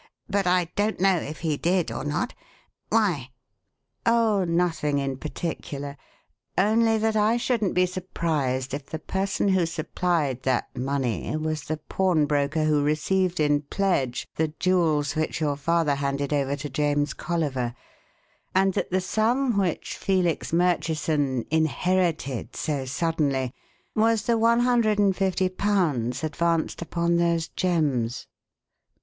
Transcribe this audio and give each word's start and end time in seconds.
But 0.27 0.47
I 0.47 0.65
don't 0.75 0.99
know 0.99 1.17
if 1.17 1.41
he 1.41 1.57
did 1.57 1.91
or 1.91 2.03
not. 2.03 2.33
Why?" 2.89 3.29
"Oh, 4.03 4.43
nothing 4.45 4.97
in 4.97 5.17
particular 5.17 5.95
only 6.57 6.97
that 6.97 7.15
I 7.15 7.37
shouldn't 7.37 7.75
be 7.75 7.85
surprised 7.85 8.73
if 8.73 8.87
the 8.87 8.97
person 8.97 9.49
who 9.49 9.67
supplied 9.67 10.41
that 10.41 10.75
money 10.75 11.37
was 11.37 11.65
the 11.65 11.77
pawnbroker 11.77 12.63
who 12.65 12.81
received 12.83 13.39
in 13.39 13.61
pledge 13.61 14.27
the 14.37 14.47
jewels 14.57 15.15
which 15.15 15.39
your 15.39 15.55
father 15.55 15.93
handed 15.93 16.33
over 16.33 16.55
to 16.55 16.67
James 16.67 17.13
Colliver, 17.13 17.75
and 18.55 18.73
that 18.73 18.89
the 18.89 19.01
sum 19.01 19.55
which 19.55 19.95
Felix 19.95 20.51
Murchison 20.51 21.45
'inherited' 21.51 22.55
so 22.55 22.85
suddenly 22.85 23.53
was 23.93 24.23
the 24.23 24.33
£150 24.39 26.23
advanced 26.23 26.81
upon 26.81 27.17
those 27.17 27.49
gems." 27.49 28.25